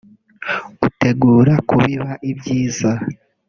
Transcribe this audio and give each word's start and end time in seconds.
utegura 0.87 1.53
kubiba 1.67 2.09
ibyiza 2.31 2.91